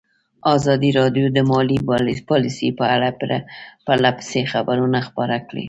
[0.55, 3.07] ازادي راډیو د مالي پالیسي په اړه
[3.85, 5.59] پرله پسې خبرونه خپاره کړي.